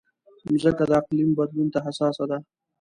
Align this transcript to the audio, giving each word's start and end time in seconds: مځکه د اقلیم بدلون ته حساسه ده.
مځکه 0.51 0.83
د 0.87 0.91
اقلیم 1.01 1.29
بدلون 1.37 1.67
ته 1.73 1.79
حساسه 1.85 2.23
ده. 2.29 2.37